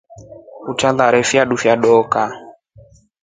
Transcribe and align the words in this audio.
Utarare 0.71 1.21
fiatu 1.29 1.55
fya 1.61 1.73
dookafo. 1.81 2.39